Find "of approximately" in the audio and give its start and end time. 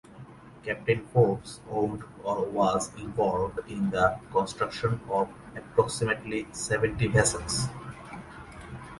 5.11-6.47